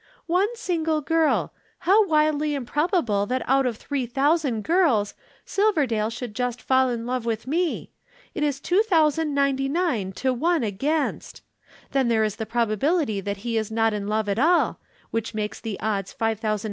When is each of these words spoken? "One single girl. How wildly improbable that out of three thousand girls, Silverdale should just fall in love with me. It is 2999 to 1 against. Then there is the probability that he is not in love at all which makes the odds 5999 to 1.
"One 0.25 0.55
single 0.55 1.01
girl. 1.01 1.53
How 1.81 2.07
wildly 2.07 2.55
improbable 2.55 3.27
that 3.27 3.43
out 3.47 3.67
of 3.67 3.77
three 3.77 4.07
thousand 4.07 4.63
girls, 4.63 5.13
Silverdale 5.45 6.09
should 6.09 6.33
just 6.33 6.59
fall 6.59 6.89
in 6.89 7.05
love 7.05 7.23
with 7.23 7.45
me. 7.45 7.91
It 8.33 8.41
is 8.41 8.59
2999 8.61 10.11
to 10.13 10.33
1 10.33 10.63
against. 10.63 11.43
Then 11.91 12.07
there 12.07 12.23
is 12.23 12.37
the 12.37 12.47
probability 12.47 13.21
that 13.21 13.37
he 13.45 13.59
is 13.59 13.69
not 13.69 13.93
in 13.93 14.07
love 14.07 14.27
at 14.27 14.39
all 14.39 14.79
which 15.11 15.35
makes 15.35 15.59
the 15.59 15.79
odds 15.79 16.11
5999 16.13 16.39
to 16.41 16.47
1. 16.55 16.59